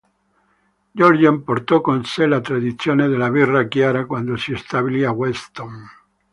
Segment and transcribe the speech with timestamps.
[0.95, 5.87] Georgian portò con sé la tradizione della birra chiara quando si stabilì a Weston.